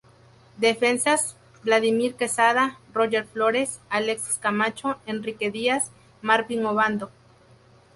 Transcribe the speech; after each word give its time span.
Defensas: 0.57 1.35
Vladimir 1.61 2.15
Quesada, 2.15 2.79
Roger 2.91 3.23
Flores, 3.27 3.79
Alexis 3.91 4.39
Camacho, 4.39 4.97
Enrique 5.05 5.51
Díaz, 5.51 5.91
Marvin 6.23 6.65
Obando. 6.65 7.11